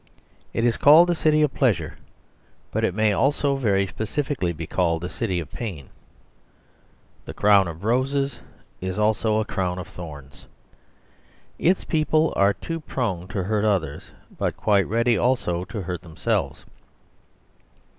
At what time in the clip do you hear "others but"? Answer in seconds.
13.63-14.57